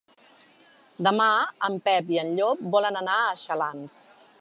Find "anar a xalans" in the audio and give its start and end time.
3.07-4.05